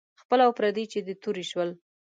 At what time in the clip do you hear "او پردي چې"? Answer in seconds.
0.45-0.99